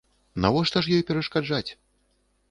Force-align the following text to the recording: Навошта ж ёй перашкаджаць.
Навошта 0.45 0.81
ж 0.85 0.95
ёй 0.97 1.03
перашкаджаць. 1.09 1.71